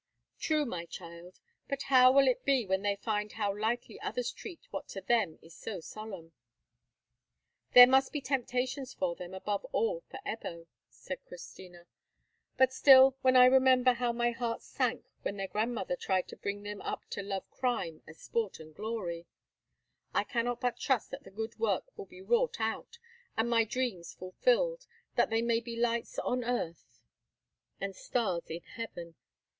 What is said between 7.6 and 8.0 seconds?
"There